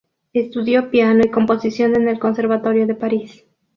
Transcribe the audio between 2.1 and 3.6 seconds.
conservatorio de París.